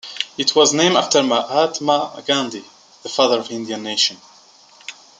[0.35, 2.65] It was named after Mahatma Gandhi,
[3.03, 4.17] the father of Indian nation.